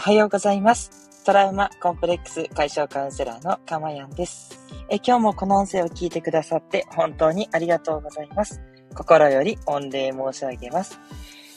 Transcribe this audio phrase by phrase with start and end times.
[0.00, 1.10] おはようございます。
[1.26, 4.58] トラウマコンプレックス解消カウンセラーのかまやんです。
[4.88, 8.62] え今日もこの音声を聞いてくださって本当にありがとうございます。
[8.94, 10.98] 心より御礼申し上げます。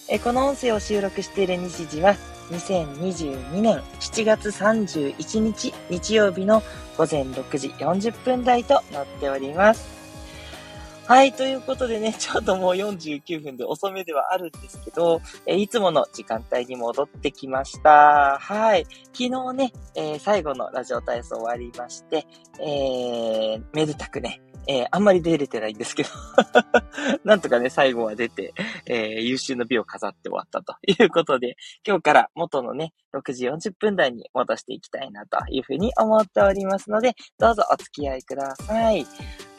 [0.09, 2.17] えこの音声を収録している日時は
[2.51, 6.61] 2022年7月31日日曜日の
[6.97, 10.02] 午前6時40分台となっております。
[11.05, 18.37] はい、ということでね、 ちょっともう49分で遅めではあるんですけど、えいつもの時間帯に戻ってきました。
[18.39, 18.85] はい。
[19.11, 22.25] 昨日ね、えー、最後のラジオ体操終わりまして、
[22.59, 26.09] えー、めでたくね、えー、あんまり出れてないんですけど
[27.25, 28.53] なんとかね、最後は出て、
[28.85, 39.05] えー、優秀の美を飾って終わったということで、今日から元のね、6時40分台に戻していきたいなというふうに思っておりますので、どうぞお付き合いください。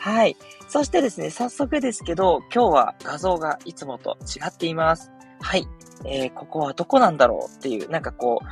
[0.05, 0.37] はい。
[0.69, 5.11] そしてですね、早速ですけど、今日は画像がいつもと違っています。
[5.41, 5.67] はい。
[6.05, 8.43] えー、ここはどこなんだろうっていう、なんかこ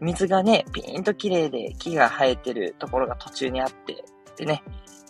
[0.00, 4.04] う、水がね、ピーンと綺麗で木が生えてるところが途中にあって、
[4.36, 4.62] でね、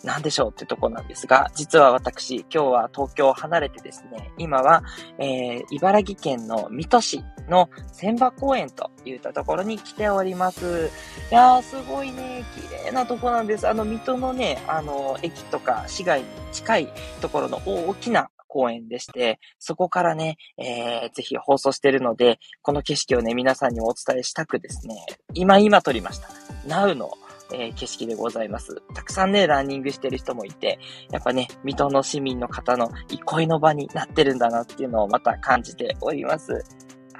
[0.03, 4.83] なんでしょうってとこなんですが、実は私、今日は東京を離れてですね、今は、
[5.19, 10.89] えー、茨城県の水戸市の千葉公園といったところに来ております。
[11.31, 13.67] いやー、すごいね、綺麗なとこなんです。
[13.67, 26.27] あの、水戸のね、あの、駅とか市街に近いところの大きな公園でして、そこからね、えー、ぜひ放送してるので、この景色をね、皆さんにお伝えしたくですね、今今撮りました。
[26.67, 27.11] Now の
[27.53, 28.81] えー、景色でございます。
[28.93, 30.79] たくさんね、ランニングしてる人もいて、
[31.11, 36.63] やっぱね、水戸の市民の方の憩いの場になってるんだなっていうのをまた感じております。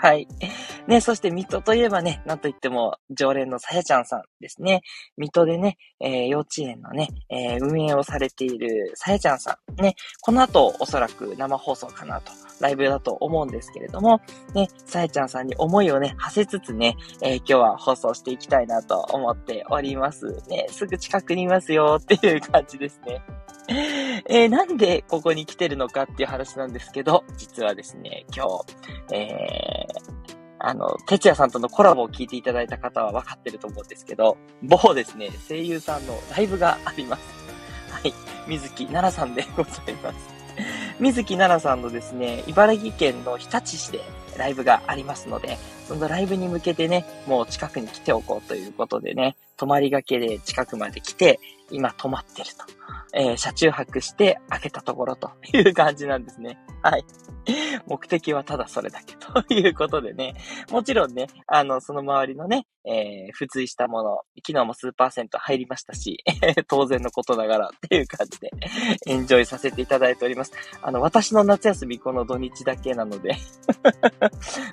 [0.02, 0.28] はい。
[0.88, 4.82] ね、そして水戸といえばね、なんといっても常連のさやちゃんさんですね。
[5.16, 9.80] 水戸でね、えー、幼稚園のね、えー、運営をされているさやちゃんさん。
[9.80, 12.32] ね、この後おそらく生放送かなと、
[12.62, 14.22] ライブだと思うんですけれども、
[14.56, 20.42] ね、さやちゃんさんに思いをね、馳せつつね、えー、今日は放送していきたいなと思っております。
[20.50, 23.22] ね、すぐ近くにいますよっていう感じですね。
[24.28, 28.48] えー、なんでここに来てるのかっていう話なんですけど、実はですね、今
[29.10, 29.88] 日、え、
[30.60, 37.24] あの、哲也さんとのコラボを聞いていただいた方は分かってると思うんですけど、某ですね、声優さんのライブがあります。
[37.90, 38.14] はい。
[38.48, 40.42] 水木奈々さんでございます。
[41.00, 44.02] 水木奈々さんのですね、茨城県の日立市で
[44.38, 45.58] ライブがありますので、
[45.88, 51.40] そのライブに向けてね、もう近くに来ておこうということでね、泊まりがけで近くまで来て、
[51.72, 52.81] 今泊まってると。
[53.14, 56.58] えー、車中泊して開けたところという感じなんですね。
[56.82, 57.06] はい。
[57.88, 60.36] 目的はただそれだけと いうことでね。
[60.70, 66.18] もちろんね、あの、その周りのね、えー、付随したもの、昨日も数パーセント入りましたし、
[66.68, 68.52] 当然のことながらっていう感じで、
[69.08, 70.52] エンジョイさせていただいております。
[70.82, 73.36] あの、私の夏休みこの土日だけなので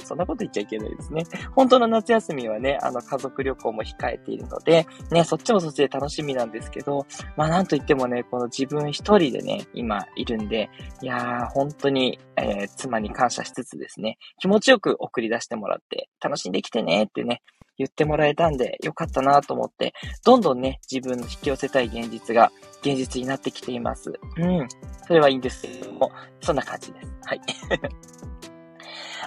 [0.05, 1.25] そんなこと言っちゃいけないですね。
[1.55, 10.71] 本当の夏休みはね、あの、家族旅行も控えているので、ね、そっちもそっちで楽しみなんですけど、まあなんといってもね、この自分一人でね、今いるんで、
[11.03, 17.43] いやー、本当に、えー、妻に感謝しつつですね、気持ちよく送り出してもらって、楽しんできてねってね、
[17.79, 22.51] 言ってもらえたんでよかったなと思って、どんどんね、自分の引き寄せたい現実が
[22.83, 24.13] 現実になってきています。
[24.37, 24.69] うん。
[25.07, 27.09] それはいいんですけれども、そんな感じです。
[27.25, 27.41] はい。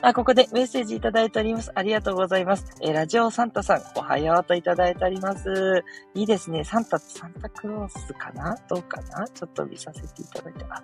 [0.01, 1.71] あ、ここでメッセージいただいております。
[1.75, 2.65] ありがとうございます。
[2.81, 5.83] えー、ラジオサンタさん、おはようといただいております。
[6.13, 6.63] いいですね。
[6.63, 8.57] サンタ、サンタクロースかな？
[8.69, 9.27] どうかな？
[9.27, 10.83] ちょっと見させていただいて、あ、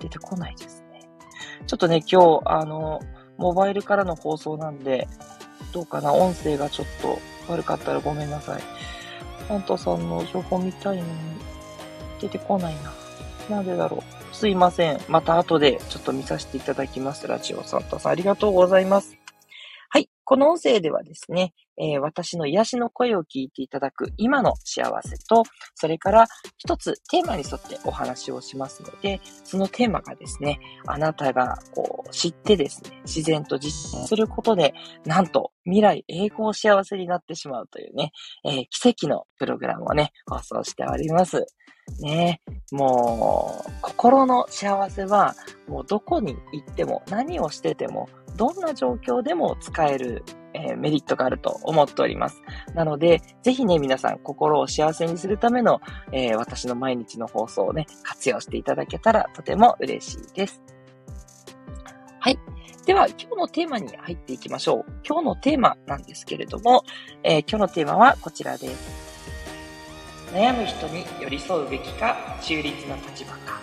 [0.00, 1.08] 出てこないですね。
[1.66, 3.00] ちょっとね、今日、あの、
[3.36, 5.06] モバイルからの放送なんで、
[5.72, 6.12] どうかな？
[6.12, 7.18] 音声がちょっと
[7.48, 8.62] 悪かったらごめんなさい。
[9.48, 11.10] サンタさんの情報見たいのに、
[12.20, 12.74] 出てこない
[13.48, 13.56] な。
[13.56, 14.00] なんでだろう？
[14.36, 15.00] すいません。
[15.08, 17.26] また後でちょっと見させていただきます。
[17.26, 19.16] ラジオサンタさんありがとうございます。
[19.88, 20.10] はい。
[20.24, 25.44] この音声ではですね、えー、私の癒しの声を聞いていただく今の幸せと、
[25.74, 26.26] それから
[26.58, 34.74] 一つテーマに沿ってお話をしますので、そのテーマがですね、あなたがこう知ってですね、自然と実践することで、
[35.04, 38.12] なんと未来永劫幸せになってしまうというね、
[38.44, 41.46] えー、奇跡のプログラムをね、放送しております。
[42.00, 42.40] ね
[42.72, 45.34] もう、心の幸せは、
[45.68, 50.24] もうどこに行っても、何をしてても、どんな状況でも使える、
[50.56, 52.42] えー、メリットがあると思っております。
[52.74, 55.80] なので、ぜひね、皆さん、心を幸せにするための、
[56.12, 60.62] えー、私の毎日の放送をね、活用していただけたらとても嬉しいです。
[62.20, 62.38] はい。
[62.86, 64.92] では、今日のテーマに入っていきましょう。
[65.06, 66.84] 今日のテーマなんですけれども、
[67.22, 69.06] えー、今日のテーマはこちらです。
[70.32, 73.60] 悩む人に寄り添うべきか、中立な立場か。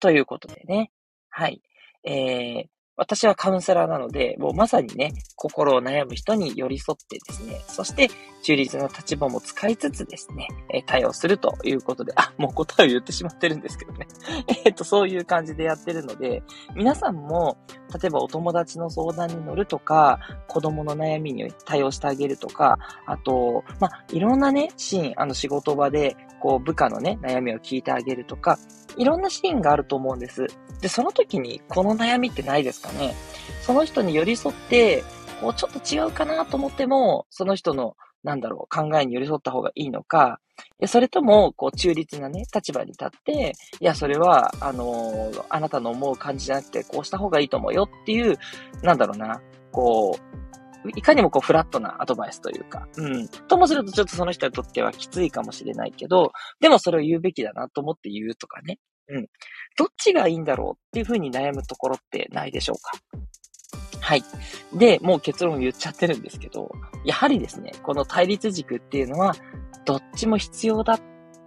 [0.00, 0.90] ということでね。
[1.30, 1.62] はい。
[2.04, 5.12] えー、私はカウンセラーなので、もうまさにね、
[5.44, 8.08] 心を悩む人に寄り添ってですね、そして
[8.42, 14.06] 中立な立場も使いつつですね、え対応するということで、あ、もう答えを言ってしまってるんですけどね。
[14.64, 16.42] えっと、そういう感じでやってるので、
[16.74, 17.58] 皆さんも、
[17.92, 20.18] 例えばお友達の相談に乗るとか、
[20.48, 28.58] 子供の悩みに対応してあげるとか、あと、まあ、いろんなね、シーン、あの仕事場で、こう部下のね、悩みを聞いてあげるとか、
[28.96, 30.46] いろんなシーンがあると思うんです。
[30.80, 33.14] で、その時にこの悩みってないですかね？
[33.62, 35.02] その人に寄り添って、
[35.44, 40.40] こうちょっと違うかなと思っても、その人のなんだろう、考えに寄り添った方がいいのか、
[40.86, 48.38] それとも、こう、中立なね、立場に立って、いや、それは、あのー、あなたの思う感じじゃなくて、こうした方がいいと思うよっていう、
[48.82, 49.42] なんだろうな、
[49.72, 50.18] こ
[50.84, 53.28] う、いかにもこうフラットなアドバイスというか、うん。
[53.28, 58.78] ともするとちょっとその人にとってはきついかもしれないけど、でもそれを言うべきだなと思って言うとかね。
[59.08, 59.26] うん。
[59.76, 63.18] どっちがいいんだろうっていうふうに悩むところってないでしょうか？
[64.04, 64.22] はい。
[64.74, 66.70] で、もう結論言っちゃってるんですけど、
[67.06, 69.34] やはりですね、この対立軸っていうのは、
[69.86, 71.00] どっちも必要だっ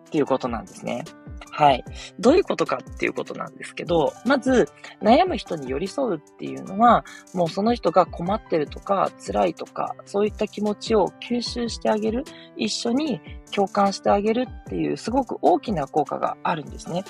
[0.09, 1.06] ていうことなんですね。
[1.51, 1.83] はい。
[2.19, 4.69] どういうことかっていうことなんですけど、まず、
[5.04, 7.06] 悩む人に寄り添うっていうのは、
[7.36, 12.24] もうその人が困ってるとか、辛いとか、そういった気持ちを吸収してあげる、
[12.56, 13.21] 一緒に
[13.51, 17.03] 共感してあげるっていう、すごく大きな効果があるんですね。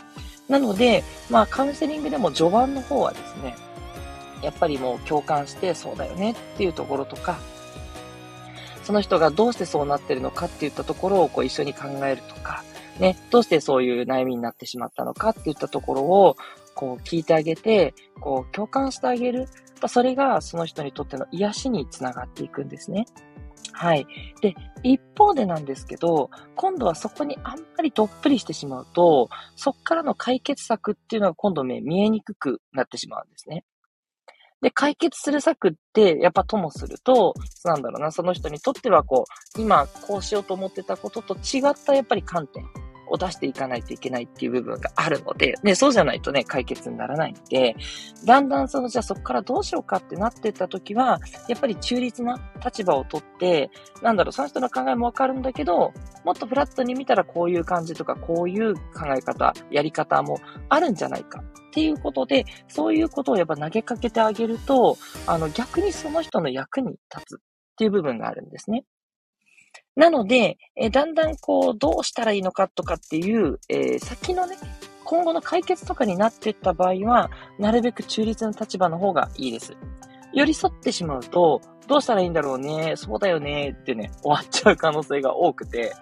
[0.50, 3.55] なので、まあ、カウンセリングでも序盤の方はですね、
[4.42, 7.38] やっぱりもう共感してそうだよねっていうところとか、
[8.84, 12.63] その人がどうしてそうなってるのかっていったところをこう一緒に考えるとか、
[13.00, 16.38] ね、どうしてそういう悩みになってしまったのかっていったところを、
[16.74, 19.48] こう聞いてあげて、こう共感してあげる。
[19.88, 23.06] それがその人にとっての癒しにつながっていくんですね。
[23.74, 24.07] はい。
[24.42, 33.66] で、一方でなんですけど、今度はそこにあんまりどっぷりしてしまうと、そっからの解決策っていうのが今度ね、見えにくくなってしまうんですね。
[34.62, 37.33] で、解決する策って、やっぱともすると、
[37.63, 39.25] なんだろうな、その人にとってはこ
[39.57, 42.65] う、今こうしようと思ってたことと違ったやっぱり観点。
[43.09, 47.75] を出していかないといけないっていう部分があるので、ね、そうじゃないとね、解決にならないんで、
[48.25, 53.69] だんだんその、じゃあそこからどうしようかってなってった時は、やっぱり中立な立場をとって、
[54.01, 55.94] なんだろう、その人の考えもわかるんだけど、
[56.24, 58.81] もっとフラットに見たらこういう感じとか、こういう考
[59.15, 60.39] え方、やり方も
[60.69, 67.39] あるんじゃないかっていうことで、そういうことをやっぱ投げかけてあげると、あの、逆にその人の役に立つっ
[67.77, 68.83] ていう部分があるんですね。
[69.97, 74.55] なので、えだんだんこう、どうしたらいいのかとかっていう、え、先のね、
[75.03, 79.75] 今後の解決とかになっていった場合は、なるべく中立の立場の方がいいです。
[80.38, 85.94] 寄り添ってしまうと、どうしたらいいんだろうね、そうだよねってね、終わっちゃう可能性が多くて、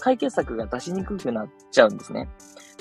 [0.00, 2.28] 解決策が出しにくくなっちゃうんですね。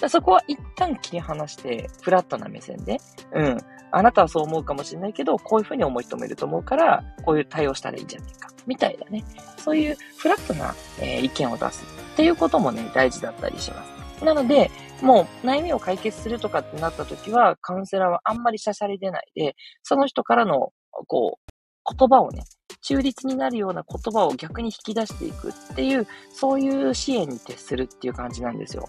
[0.10, 2.98] そこは一旦切り離して、フラットな目線で、
[3.31, 3.57] うん、
[3.92, 9.24] あなたはそう思うかもしれないけど、こういうふうに思い人もいると思うから、こういう対応したらいいんじゃないか、みたいなね。
[9.57, 13.83] そういうフラットな、えー、意見を出すっていうこともね、大事だったりしま
[14.19, 14.25] す。
[14.25, 14.71] なので、
[15.04, 20.71] もう悩みを解決するとかってなった時は、カウンセラーはあんまりしゃしゃり出ないで、その人からの、
[21.07, 21.53] こう、
[21.97, 22.43] 言葉をね、
[22.81, 28.88] 中立になるような言葉を逆に引き出していくっていう、そういう支援に徹するっていう感じなんですよ。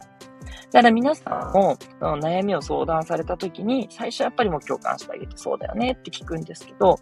[0.73, 6.99] だから皆さんも悩みを相談された時に、最初やっぱりもう共感してあげてそうだよねって聞くんですけど、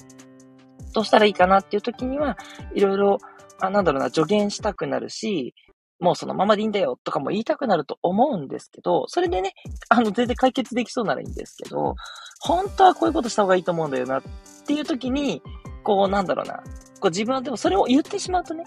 [0.93, 2.37] どうしたらいいかなっていう時には、
[2.75, 3.19] いろいろ、
[3.61, 5.55] あ、なんだろうな、助言したくなるし、
[6.03, 9.55] もうそのままでいいんだよとかも言いたくなると思うんですけど、それでね、
[9.89, 11.95] あの、全然解決できそうならいいんですけど、
[12.41, 14.23] 本当はこういうことした方がいいと思うんだよなっ
[14.67, 15.43] ていう時に、
[15.85, 16.57] こう、なんだろうな、
[17.01, 18.65] こう自分はでもそれを言ってしまうとね、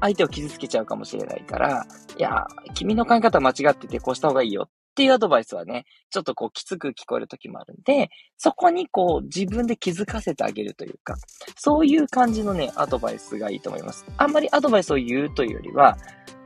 [0.00, 1.84] 相手を傷つけちゃうかもしれないから、
[2.16, 11.16] いや、君の考え方間違っててこうした方がいいよっていうアドバイスはね、ちょっとこうきつく聞こえる時もあるんで、そこにこう自分で気づかせてあげるというか、
[11.54, 14.06] そういう感じのね、アドバイスがいいと思います。
[14.16, 15.98] あんまりアドバイスを言うというよりは、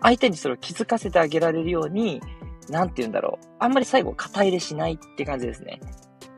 [0.02, 2.20] 相手にそれを気づかせてあげられるように、
[2.68, 3.46] なんて言うんだろう。
[3.60, 5.78] あんまり最後、肩入れしないって感じですね。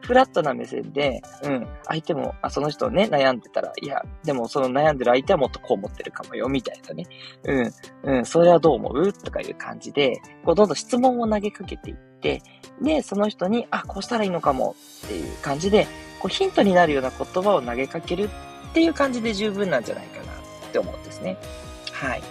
[0.02, 7.06] フラットな目線で、うん、相手も、あ、その人ね、悩んでたら、いや、でもその悩んでる相手はもっとこう思ってるかもよ、みたいなね。
[7.44, 9.12] うん、うん、それはどう思う？
[9.12, 12.42] とかいう感じで、こう、どんどん質問を投げかけていって、
[12.80, 14.74] で、その人に、あ、こうしたらいいのかも
[15.06, 15.86] っていう感じで、
[16.18, 18.24] こう、ヒントになるような言葉を投げかける
[18.70, 21.36] っていう感じで十分なんじゃないかなって思うんですね。
[21.92, 22.22] はい。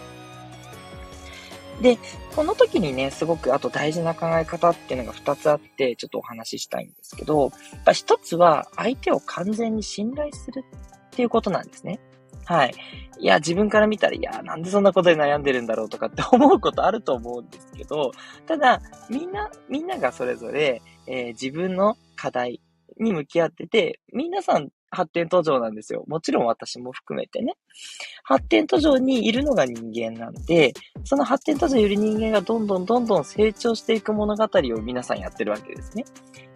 [1.82, 1.98] で、
[2.36, 7.52] この時にね、すごくあと大事な考え方っていうのが2つあって、ちょっとお話ししたいんですけど、
[7.86, 10.64] 1つは相手を完全に信頼する
[11.08, 12.00] っていうことなんですね。
[12.46, 12.74] はい。
[13.20, 18.12] いや、自分から見たら、いや、なんでそんなことで悩んでるんだろうとかって 思うことあると思うんですけど、
[18.48, 22.62] ただ、みんな、みんながそれぞれ、えー、自分の課題
[23.00, 26.04] に向き合ってて、皆さん発展途上なんですよ。
[26.08, 27.54] もちろん私も含めてね。
[28.24, 30.74] 発展途上にいるのが人間なんで、
[31.06, 36.04] その発展途上にいる人間がどんどんどんどん成長していく物語を皆さんやってるわけですね。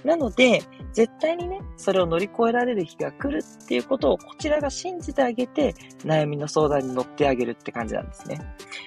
[0.04, 0.62] なので、
[0.94, 5.74] 絶対にね、それを乗り越えられる日が来るっていうことをこちらが信じてあげて、
[6.04, 8.40] 悩みの相談に乗ってあげるって感じなんですね。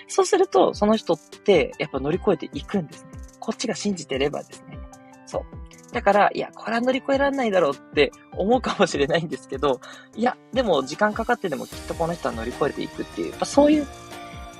[0.07, 3.11] そうすると、その人ってやっぱ乗り越えていくんですね。
[3.41, 4.79] こっちが信じてればですね。
[5.27, 5.43] そう。
[5.93, 9.81] だから、いや、これは乗り越えられないだろうって思うかもしれないんですけど、
[10.15, 13.87] いや、でも時間かかってでもきっとこの人は乗り越えていくっていう、やっぱそういう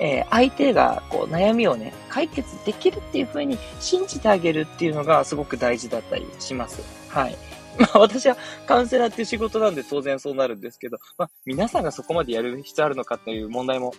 [0.01, 6.83] えー、相手がこう悩みをね、解決できるっていう風に信じてあげるっていうのがすごく大事だったりします。
[7.09, 7.37] はい。
[7.79, 13.93] まあ私はカウンセラーっていう仕事なんで当然そうなるんですけど、まあ皆さんがそこまでやる必要あるのかっていう問題も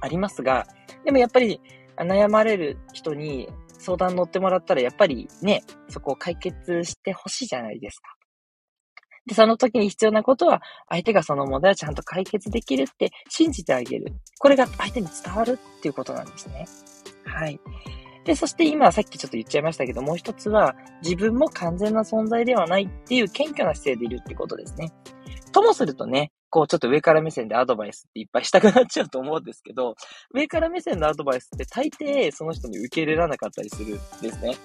[0.00, 0.66] ありますが、
[1.04, 1.60] でもやっぱり
[1.96, 3.48] 悩まれる人に
[3.84, 8.14] 相談乗ってもらったらやっぱりね、そこを解決してほしいじゃないですか。
[9.26, 14.12] で、その時に必要なことは、相手がその問題をちゃんと解決できるって信じてあげる。
[14.38, 16.66] これが相手に伝わるっていうことなんですね。
[17.24, 17.60] はい。
[18.24, 24.92] で、そして今さっきちょっと言っちゃいましたけど、もう一つは、自分も完全な存在ではないっていう謙虚な姿勢でいるってことですね。
[25.52, 29.96] ともするとね、こうちょっと上から目線でアドバイスっていっぱいしたくなっちゃうと思うんですけど、
[30.32, 34.56] 上から目線のアドバイスって大抵その人に受け入れられなかったりするんですね。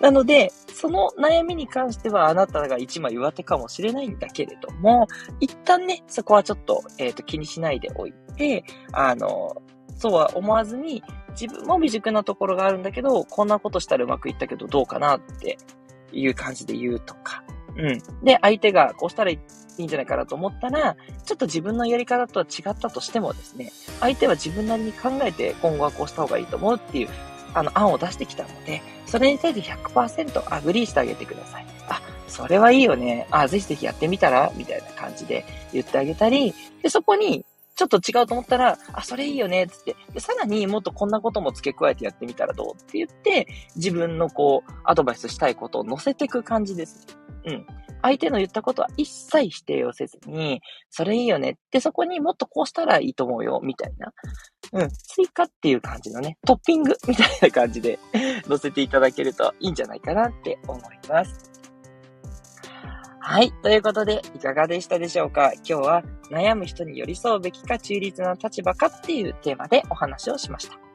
[0.00, 5.08] なので、その悩みに関してはあなたが一枚上手かもしれないんだけれども、
[5.40, 8.62] 一旦ね、そこはちょっと、えっ、ー、と、気にしないでおいて、
[8.92, 9.60] あの、
[9.96, 15.58] そうは思わずに、自分も未熟なところがあるんだけど、こんなことしたらうまくいったけどどうかなって
[16.12, 17.42] いう感じで言うとか。
[17.76, 18.24] うん。
[18.24, 19.38] で、相手がこうしたらい
[19.78, 27.08] いんじゃないかなと思ったら、ちょっと自分のやり方とは違ったとしてもですね、相手は自分なりに考えて今後はこうした方がいいと思うっていう
[27.54, 31.66] あの、案を出してきたので、それに対して100% agree してあげてください。
[31.88, 33.26] あ、それはいいよね。
[33.30, 34.52] あ、ぜひぜひやってみたら？
[34.54, 37.44] みたいな感じで言ってあげたり、で、そこに、
[37.80, 39.96] ちょっと違うと思ったら、あ、それいいよね、つって。
[40.12, 42.74] で、さらにもっとこんなことも付け加えてやってみたらどう？
[42.74, 47.14] って言って、自分のこう、アドバイスしたいことを乗せていく感じですね。
[47.46, 47.66] うん。
[48.02, 50.60] 相手の言ったことは一切否定をせずに、
[50.90, 54.12] それいいよねって、そこにもっとこうしたらいいと思うよ、みたいな。
[54.72, 57.98] うん、追加っていう感じのね、トッピングみたいな感じで
[58.46, 61.59] 載せていただけるといいんじゃないかなって思います。
[63.22, 63.52] はい。
[63.62, 65.52] ということで、いかがでしたでしょうか？
[65.56, 70.89] 今日は悩む人に寄り添うべきか中立な立場かっていうテーマでお話をしました。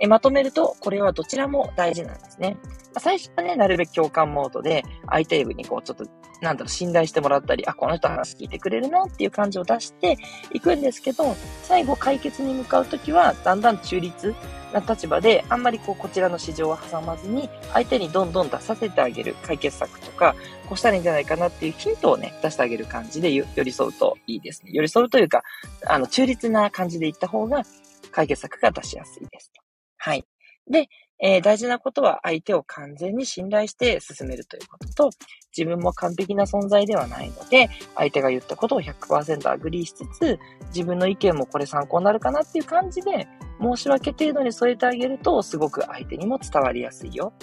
[0.00, 2.56] えまとめると、これはどちらも大事なんですね。
[2.98, 6.04] 最初はね、なるべく共感モードで、相手にこう、ちょっと、
[6.40, 10.16] なんだろう、信頼してもらったり、あ、この人話聞いてくれるなっていう感じを出して
[10.52, 14.34] いくんですけど、最後解決に向かうときは、だんだん中立
[14.72, 20.34] な立場で、あんまりこう、こちらの市場を挟まずに、相手にどんどん出させてあげる解決策とか、
[20.66, 24.70] こうしたらいいんじゃないかなっていうヒントをね、出してあげる感じで寄り添うといいですね。
[24.72, 25.42] 寄り添うというか、
[25.86, 27.62] あの、中立な感じでいった方が、
[28.10, 29.52] 解決策が出しやすいです。
[30.00, 30.24] はい。
[30.68, 30.88] で、
[31.22, 35.10] えー、大事なことは相手を完全に信頼して進めるということと、
[35.56, 40.38] 自分も完璧な存在ではないので、相手が言ったことを100% agree しつつ、
[40.68, 43.28] 自分の意見もこれ参考になるかなっていう感じで、
[43.60, 47.34] 申し訳程度に添えてあげると、すごく相手にも伝わりやすいよ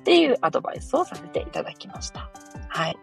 [0.00, 2.30] っていうアドバイスをさせていただきました。
[2.68, 2.96] はい。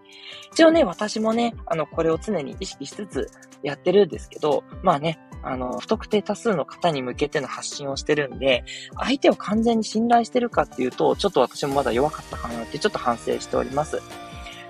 [0.53, 3.27] 一応ね、私もね、あの、これを常に意識しつつ
[3.63, 8.63] やってるんですけど、まあね、あの、不特定多数の方に向けての発信をしてるんで、
[8.95, 14.01] 相手を完全に信頼してるかっていうと、ちょっと私もまだ弱かったかなってちょっと反省しております。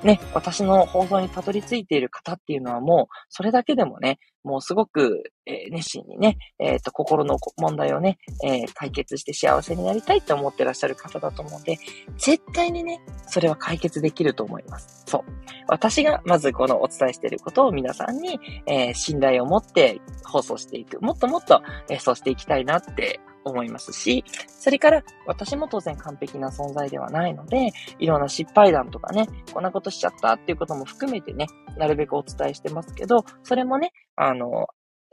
[0.03, 11.77] ね、私の放送にたどり着いている方っていうのはもう、それだけでもね、もうすごく、えー、熱心にね、えっ、ー、と、心の問題をね、えー、解決して幸せになりたいって思ってらっしゃる方だと思うんで、
[12.17, 15.03] 絶対にね、それは解決できると思います。
[15.05, 15.21] そう。
[15.67, 20.99] 私がまずこのお伝えしていることを皆さんに、え信頼を持って放送していく。
[21.01, 34.67] もっともっと、えそうしていきたいなって思いますし、それから私も当然完璧な存在ではないので、いろんな失敗談とかね、こんなことしちゃったっていうことも含めてね、なるべくお伝えしてますけど、それもね、あの、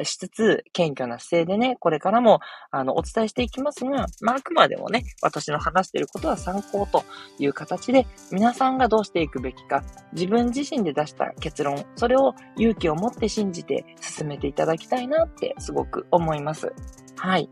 [0.05, 7.05] しつつ、謙虚な姿勢でね、これからも、あの、お伝えしていきますが、まあ、あくまでもね、私の話していることは参考と
[7.39, 9.83] いう形で、皆さんがどうしていくべきか、
[10.13, 16.73] 自分自身で出した結論、それを勇気を持って信じて進めていただきたいなってすごく思います。
[17.17, 17.51] はい。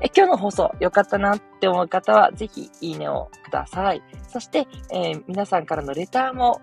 [0.00, 4.02] え今日の放送良かったなって思う方は、ぜひいいねをください。
[4.28, 6.60] そして、えー、皆さんからのレターも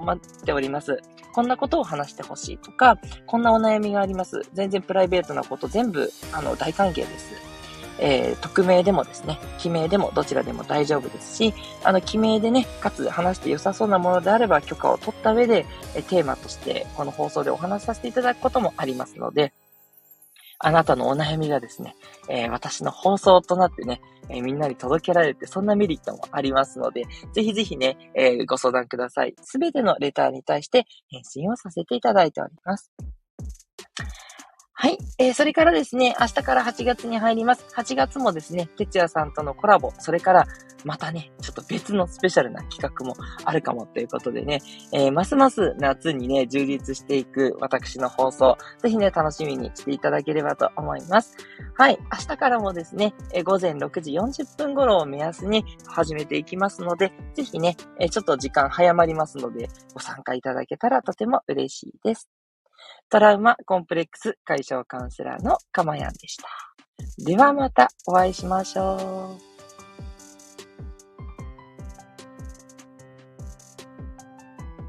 [0.00, 1.00] 待っております。
[1.34, 4.42] こんなことを話してほしいとか、こんなお悩みがあります。
[4.52, 7.54] 全然プライベートなこと全部、あの、大歓迎です。
[7.98, 19.52] えー、匿名でもですね、記名でもどちらでも大丈夫ですし、あの、記名でね、かつ話して良さそうなものであれば許可を取った上で、えテーマとしてこの放送でお話しさせていただくこともありますので、
[20.64, 21.94] あなたのお悩みがですね、
[22.26, 27.04] えー、私の放送となってね、えー、みんなに届けられて、そんなメリットもありますので、
[27.34, 29.34] ぜひぜひね、えー、ご相談ください。
[29.42, 32.90] すべてのレターに対して返信をさせていただいております。
[34.76, 34.98] はい。
[35.18, 37.64] えー、それからですね、明日から8月に入ります。
[37.76, 40.46] 8月もですね、哲也さんとのコラボ、それから
[40.84, 43.14] またね、ちょっと別のスペシャルな企画も
[43.44, 44.60] あるかもということでね、
[44.92, 51.36] えー、ますます夏にね、充実していく私の放送、ぜひね、楽しみにしていただければと思います。
[51.74, 51.98] はい。
[52.12, 62.28] 明日からもですね、えー、午前6時40分頃を目安に始めていきますので、ぜひね、えー、ちょっと時間早まりますので、ご参加いただけたらとても嬉しいです。
[63.10, 66.48] トラウマコンプレックス解消カウンセラーのかまやんでした。
[67.18, 69.53] ではまたお会いしましょう。